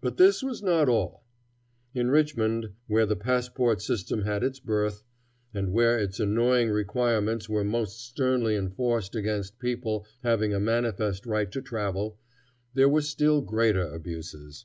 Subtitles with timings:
[0.00, 1.22] But this was not all.
[1.92, 5.02] In Richmond, where the passport system had its birth,
[5.52, 11.52] and where its annoying requirements were most sternly enforced against people having a manifest right
[11.52, 12.18] to travel,
[12.72, 14.64] there were still greater abuses.